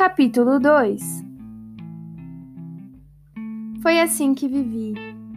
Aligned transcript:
Capítulo 0.00 0.58
2 0.58 1.02
Foi 3.82 4.00
assim 4.00 4.32
que 4.32 4.48
vivi, 4.48 4.94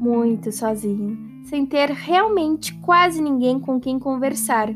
muito 0.00 0.50
sozinho, 0.50 1.44
sem 1.44 1.66
ter 1.66 1.90
realmente 1.90 2.72
quase 2.76 3.20
ninguém 3.20 3.60
com 3.60 3.78
quem 3.78 3.98
conversar. 3.98 4.70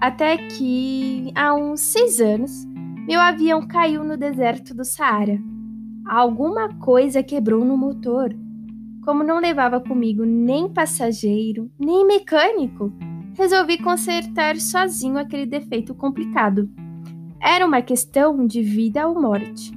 Até 0.00 0.38
que, 0.38 1.30
há 1.34 1.52
uns 1.52 1.82
seis 1.82 2.22
anos, 2.22 2.64
meu 3.06 3.20
avião 3.20 3.68
caiu 3.68 4.02
no 4.02 4.16
deserto 4.16 4.74
do 4.74 4.82
Saara. 4.82 5.38
Alguma 6.08 6.70
coisa 6.78 7.22
quebrou 7.22 7.66
no 7.66 7.76
motor. 7.76 8.34
Como 9.04 9.22
não 9.22 9.38
levava 9.40 9.78
comigo 9.78 10.24
nem 10.24 10.72
passageiro, 10.72 11.70
nem 11.78 12.06
mecânico, 12.06 12.90
resolvi 13.36 13.76
consertar 13.76 14.56
sozinho 14.56 15.18
aquele 15.18 15.44
defeito 15.44 15.94
complicado. 15.94 16.66
Era 17.42 17.66
uma 17.66 17.82
questão 17.82 18.46
de 18.46 18.62
vida 18.62 19.08
ou 19.08 19.20
morte. 19.20 19.72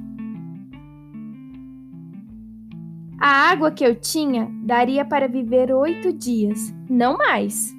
A 3.19 3.49
água 3.49 3.71
que 3.71 3.83
eu 3.83 3.95
tinha 3.95 4.51
daria 4.61 5.03
para 5.03 5.27
viver 5.27 5.73
oito 5.73 6.13
dias, 6.13 6.71
não 6.87 7.17
mais. 7.17 7.75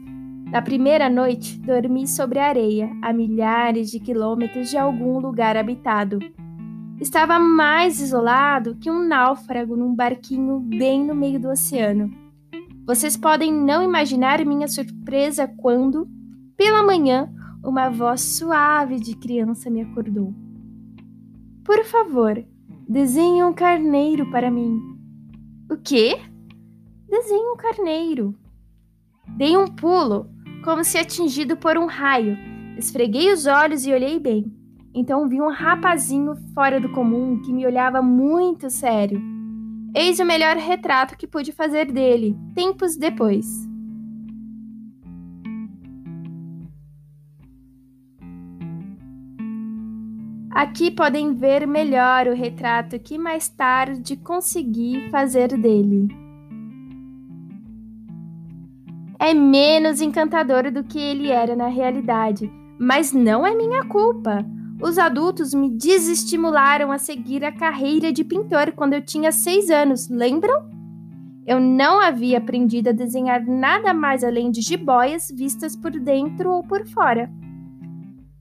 Na 0.51 0.61
primeira 0.61 1.09
noite, 1.09 1.57
dormi 1.61 2.05
sobre 2.09 2.41
a 2.41 2.49
areia, 2.49 2.91
a 3.01 3.13
milhares 3.13 3.89
de 3.89 4.01
quilômetros 4.01 4.71
de 4.71 4.77
algum 4.77 5.21
lugar 5.21 5.57
habitado. 5.57 6.19
Estava 7.01 7.39
mais 7.39 8.01
isolado 8.01 8.75
que 8.81 8.91
um 8.91 9.07
náufrago 9.07 9.77
num 9.77 9.95
barquinho 9.95 10.59
bem 10.59 11.05
no 11.05 11.15
meio 11.15 11.39
do 11.39 11.49
oceano. 11.49 12.11
Vocês 12.85 13.17
podem 13.17 13.53
não 13.53 13.85
imaginar 13.85 14.45
minha 14.45 14.67
surpresa 14.67 15.47
quando, 15.47 16.09
pela 16.57 16.83
manhã, 16.83 17.29
uma 17.67 17.91
voz 17.91 18.21
suave 18.21 19.01
de 19.01 19.17
criança 19.17 19.69
me 19.69 19.83
acordou. 19.83 20.33
Por 21.65 21.85
favor, 21.85 22.41
desenhe 22.89 23.43
um 23.43 23.53
carneiro 23.53 24.31
para 24.31 24.53
mim. 24.53 24.81
O 25.69 25.77
quê? 25.77 26.17
Desenhe 27.09 27.51
um 27.51 27.57
carneiro. 27.57 28.39
Dei 29.37 29.57
um 29.57 29.67
pulo, 29.67 30.31
como 30.63 30.85
se 30.85 30.97
atingido 30.97 31.57
por 31.57 31.77
um 31.77 31.87
raio. 31.87 32.39
Esfreguei 32.79 33.33
os 33.33 33.47
olhos 33.47 33.85
e 33.85 33.93
olhei 33.93 34.21
bem. 34.21 34.45
Então 34.95 35.29
vi 35.29 35.41
um 35.43 35.51
rapazinho 35.51 36.37
fora 36.55 36.81
do 36.81 36.93
comum 36.93 37.41
que 37.43 37.53
me 37.53 37.67
olhava 37.67 38.01
muito 38.01 38.71
sério. 38.71 39.21
Eis 39.93 40.21
o 40.21 40.25
melhor 40.25 40.57
retrato 40.57 41.17
que 41.19 41.27
pude 41.27 41.51
fazer 41.51 41.91
dele, 41.91 42.37
tempos 42.55 42.97
depois. 42.97 43.47
Aqui 50.57 50.91
podem 50.91 51.35
ver 51.35 51.67
melhor 51.67 52.27
o 52.29 52.35
retrato 52.35 52.99
que 52.99 53.19
mais 53.19 53.47
tarde 53.47 54.17
consegui 54.17 55.07
fazer 55.11 55.49
dele. 55.49 56.09
É 59.19 59.35
menos 59.35 60.01
encantador 60.01 60.73
do 60.73 60.83
que 60.83 60.99
ele 60.99 61.31
era 61.31 61.55
na 61.55 61.67
realidade, 61.67 62.51
mas 62.81 63.13
não 63.13 63.47
é 63.47 63.55
minha 63.55 63.85
culpa. 63.85 64.47
Os 64.81 64.97
adultos 64.97 65.53
me 65.53 65.69
desestimularam 65.69 66.91
a 66.91 66.97
seguir 66.97 67.45
a 67.45 67.53
carreira 67.53 68.11
de 68.11 68.25
pintor 68.25 68.73
quando 68.73 68.95
eu 68.95 69.05
tinha 69.05 69.33
seis 69.33 69.69
anos, 69.69 70.09
lembram? 70.09 70.71
Eu 71.47 71.61
não 71.61 72.01
havia 72.01 72.39
aprendido 72.39 72.89
a 72.89 72.93
desenhar 72.93 73.45
nada 73.47 73.93
mais 73.93 74.25
além 74.25 74.51
de 74.51 74.63
jiboias 74.63 75.31
vistas 75.31 75.77
por 75.77 75.91
dentro 75.91 76.51
ou 76.51 76.63
por 76.63 76.87
fora. 76.87 77.31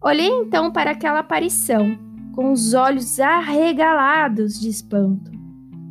Olhei 0.02 0.30
então 0.30 0.72
para 0.72 0.92
aquela 0.92 1.20
aparição 1.20 2.05
com 2.36 2.52
os 2.52 2.74
olhos 2.74 3.18
arregalados 3.20 4.60
de 4.60 4.68
espanto. 4.68 5.32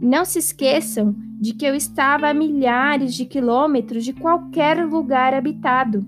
Não 0.01 0.25
se 0.27 0.39
esqueçam 0.39 1.17
de 1.41 1.55
que 1.55 1.65
eu 1.65 1.75
estava 1.75 2.29
a 2.29 2.35
milhares 2.35 3.15
de 3.15 3.25
quilômetros 3.25 4.05
de 4.05 4.13
qualquer 4.13 4.85
lugar 4.85 5.33
habitado. 5.33 6.07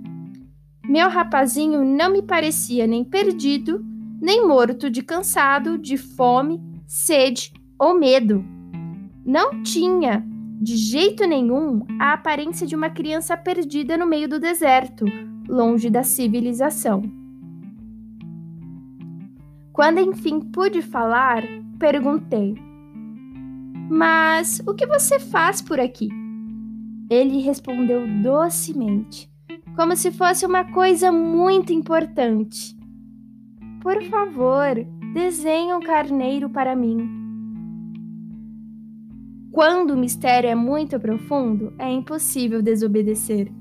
Meu 0.87 1.09
rapazinho 1.09 1.83
não 1.85 2.13
me 2.13 2.23
parecia 2.23 2.87
nem 2.87 3.03
perdido, 3.03 3.85
nem 4.21 4.47
morto 4.47 4.91
de 4.91 5.03
cansado, 5.03 5.79
de 5.79 5.97
fome, 5.97 6.61
sede 6.87 7.53
ou 7.79 7.99
medo. 7.99 8.45
Não 9.25 9.63
tinha, 9.63 10.25
de 10.61 10.77
jeito 10.77 11.27
nenhum, 11.27 11.85
a 11.99 12.13
aparência 12.13 12.67
de 12.67 12.77
uma 12.77 12.91
criança 12.91 13.37
perdida 13.37 13.97
no 13.97 14.07
meio 14.07 14.29
do 14.29 14.39
deserto, 14.39 15.07
longe 15.49 15.89
da 15.89 16.03
civilização. 16.03 17.26
Quando 19.77 20.01
enfim 20.01 20.41
pude 20.41 20.81
falar, 20.81 21.43
perguntei: 21.79 22.55
Mas 23.91 24.63
o 24.67 24.73
que 24.73 24.87
você 24.87 25.21
faz 25.21 25.61
por 25.61 25.79
aqui? 25.79 26.09
Ele 27.11 27.43
respondeu 27.43 28.07
docemente, 28.23 29.31
como 29.77 29.95
se 29.95 30.11
fosse 30.11 30.47
uma 30.47 30.65
coisa 30.73 31.13
muito 31.13 31.75
importante. 31.75 32.75
Por 33.83 34.03
favor, 34.05 34.83
desenhe 35.13 35.75
um 35.75 35.81
carneiro 35.81 36.49
para 36.49 36.75
mim. 36.75 37.07
Quando 39.53 39.91
o 39.91 39.99
mistério 39.99 40.49
é 40.49 40.55
muito 40.55 40.99
profundo, 40.99 41.75
é 41.79 41.93
impossível 41.93 42.63
desobedecer. 42.63 43.53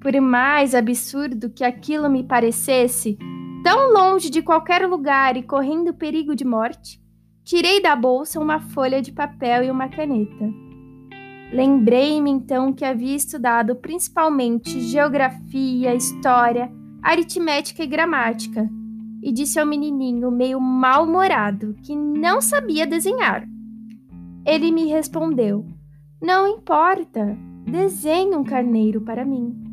Por 0.00 0.20
mais 0.20 0.74
absurdo 0.74 1.48
que 1.48 1.62
aquilo 1.62 2.10
me 2.10 2.24
parecesse, 2.24 3.16
tão 3.64 3.94
longe 3.94 4.28
de 4.28 4.42
qualquer 4.42 4.86
lugar 4.86 5.38
e 5.38 5.42
correndo 5.42 5.94
perigo 5.94 6.36
de 6.36 6.44
morte, 6.44 7.00
tirei 7.42 7.80
da 7.80 7.96
bolsa 7.96 8.38
uma 8.38 8.60
folha 8.60 9.00
de 9.00 9.10
papel 9.10 9.64
e 9.64 9.70
uma 9.70 9.88
caneta. 9.88 10.52
Lembrei-me 11.50 12.30
então 12.30 12.74
que 12.74 12.84
havia 12.84 13.16
estudado 13.16 13.74
principalmente 13.76 14.80
geografia, 14.80 15.94
história, 15.94 16.70
aritmética 17.02 17.82
e 17.82 17.86
gramática, 17.86 18.68
e 19.22 19.32
disse 19.32 19.58
ao 19.58 19.64
menininho 19.64 20.30
meio 20.30 20.60
mal-humorado 20.60 21.74
que 21.82 21.96
não 21.96 22.42
sabia 22.42 22.86
desenhar. 22.86 23.48
Ele 24.44 24.70
me 24.70 24.84
respondeu: 24.88 25.66
Não 26.20 26.46
importa, 26.46 27.34
desenhe 27.64 28.36
um 28.36 28.44
carneiro 28.44 29.00
para 29.00 29.24
mim. 29.24 29.63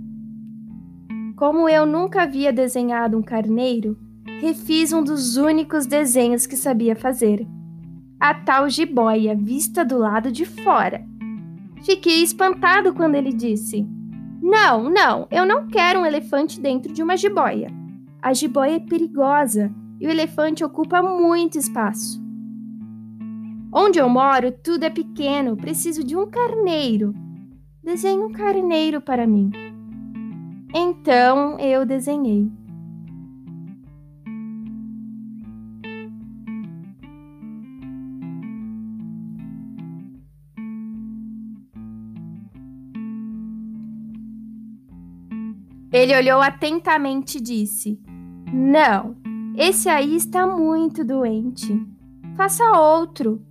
Como 1.42 1.68
eu 1.68 1.88
nunca 1.88 2.22
havia 2.22 2.54
desenhado 2.54 3.18
um 3.18 3.22
carneiro, 3.24 3.98
refiz 4.40 4.94
um 4.94 5.04
dos 5.04 5.38
únicos 5.38 5.88
desenhos 5.88 6.46
que 6.46 6.56
sabia 6.56 6.96
fazer. 6.96 7.48
A 8.20 8.36
tal 8.36 8.70
jiboia 8.70 9.36
vista 9.36 9.84
do 9.84 9.98
lado 9.98 10.32
de 10.32 10.46
fora. 10.46 11.04
Fiquei 11.84 12.22
espantado 12.22 12.94
quando 12.94 13.16
ele 13.16 13.34
disse: 13.34 13.84
Não, 14.40 14.88
não, 14.88 15.28
eu 15.32 15.44
não 15.44 15.66
quero 15.66 16.02
um 16.02 16.06
elefante 16.06 16.62
dentro 16.62 16.94
de 16.94 17.02
uma 17.02 17.18
jiboia. 17.18 17.72
A 18.22 18.34
jiboia 18.36 18.76
é 18.76 18.80
perigosa 18.80 19.74
e 20.00 20.06
o 20.06 20.12
elefante 20.12 20.64
ocupa 20.64 21.02
muito 21.02 21.58
espaço. 21.58 22.22
Onde 23.74 23.98
eu 23.98 24.08
moro, 24.08 24.52
tudo 24.52 24.84
é 24.84 24.92
pequeno, 24.92 25.58
preciso 25.58 26.04
de 26.04 26.16
um 26.16 26.30
carneiro. 26.30 27.16
Desenhe 27.84 28.22
um 28.22 28.32
carneiro 28.32 29.02
para 29.02 29.26
mim. 29.26 29.71
Então 30.74 31.60
eu 31.60 31.86
desenhei. 31.86 32.50
Ele 45.92 46.16
olhou 46.16 46.42
atentamente 46.42 47.38
e 47.38 47.42
disse: 47.42 48.00
Não, 48.54 49.16
esse 49.58 49.90
aí 49.90 50.16
está 50.16 50.48
muito 50.48 51.04
doente. 51.04 51.86
Faça 52.38 52.64
outro. 52.80 53.46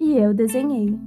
E 0.00 0.16
eu 0.16 0.32
desenhei. 0.32 0.98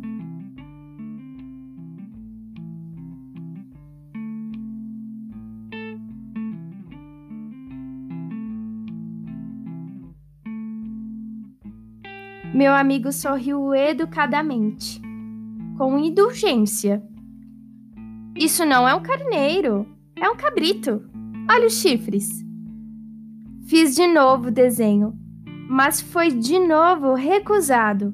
Meu 12.54 12.72
amigo 12.72 13.12
sorriu 13.12 13.74
educadamente, 13.74 15.02
com 15.76 15.98
indulgência. 15.98 17.02
Isso 18.36 18.64
não 18.64 18.88
é 18.88 18.94
um 18.94 19.02
carneiro, 19.02 19.88
é 20.16 20.30
um 20.30 20.36
cabrito. 20.36 21.04
Olha 21.50 21.66
os 21.66 21.82
chifres. 21.82 22.30
Fiz 23.66 23.96
de 23.96 24.06
novo 24.06 24.50
o 24.50 24.52
desenho, 24.52 25.18
mas 25.68 26.00
foi 26.00 26.30
de 26.30 26.60
novo 26.60 27.16
recusado. 27.16 28.14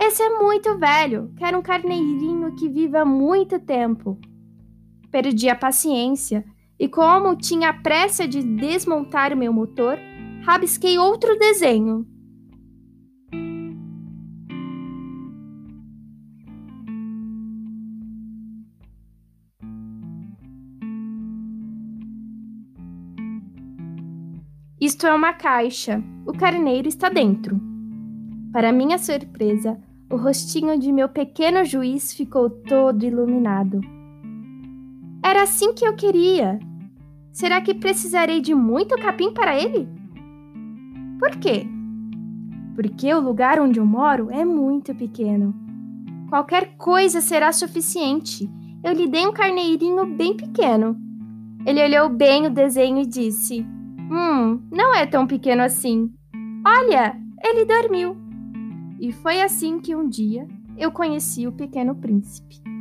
Esse 0.00 0.22
é 0.22 0.38
muito 0.38 0.78
velho, 0.78 1.32
quero 1.36 1.58
um 1.58 1.62
carneirinho 1.62 2.54
que 2.54 2.68
viva 2.68 3.04
muito 3.04 3.58
tempo. 3.58 4.20
Perdi 5.10 5.48
a 5.48 5.56
paciência 5.56 6.44
e, 6.78 6.86
como 6.86 7.34
tinha 7.34 7.72
pressa 7.72 8.26
de 8.28 8.40
desmontar 8.40 9.32
o 9.32 9.36
meu 9.36 9.52
motor, 9.52 9.98
rabisquei 10.44 10.96
outro 10.96 11.36
desenho. 11.36 12.06
Isto 24.82 25.06
é 25.06 25.14
uma 25.14 25.32
caixa. 25.32 26.02
O 26.26 26.32
carneiro 26.32 26.88
está 26.88 27.08
dentro. 27.08 27.56
Para 28.52 28.72
minha 28.72 28.98
surpresa, 28.98 29.80
o 30.10 30.16
rostinho 30.16 30.76
de 30.76 30.90
meu 30.90 31.08
pequeno 31.08 31.64
juiz 31.64 32.12
ficou 32.12 32.50
todo 32.50 33.04
iluminado. 33.04 33.80
Era 35.24 35.44
assim 35.44 35.72
que 35.72 35.86
eu 35.86 35.94
queria. 35.94 36.58
Será 37.30 37.60
que 37.60 37.74
precisarei 37.74 38.40
de 38.40 38.56
muito 38.56 38.96
capim 38.96 39.32
para 39.32 39.56
ele? 39.56 39.88
Por 41.20 41.30
quê? 41.36 41.64
Porque 42.74 43.14
o 43.14 43.20
lugar 43.20 43.60
onde 43.60 43.78
eu 43.78 43.86
moro 43.86 44.32
é 44.32 44.44
muito 44.44 44.92
pequeno. 44.96 45.54
Qualquer 46.28 46.76
coisa 46.76 47.20
será 47.20 47.52
suficiente. 47.52 48.50
Eu 48.82 48.92
lhe 48.94 49.06
dei 49.06 49.28
um 49.28 49.32
carneirinho 49.32 50.04
bem 50.16 50.36
pequeno. 50.36 50.96
Ele 51.64 51.84
olhou 51.84 52.08
bem 52.08 52.48
o 52.48 52.50
desenho 52.50 52.98
e 52.98 53.06
disse: 53.06 53.64
Hum, 54.10 54.60
não 54.70 54.94
é 54.94 55.06
tão 55.06 55.26
pequeno 55.26 55.62
assim. 55.62 56.12
Olha, 56.66 57.16
ele 57.42 57.64
dormiu. 57.64 58.16
E 59.00 59.12
foi 59.12 59.42
assim 59.42 59.80
que 59.80 59.96
um 59.96 60.08
dia 60.08 60.46
eu 60.76 60.92
conheci 60.92 61.46
o 61.46 61.52
Pequeno 61.52 61.94
Príncipe. 61.94 62.71